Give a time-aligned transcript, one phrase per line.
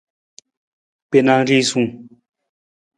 [1.09, 1.89] Gbena risung.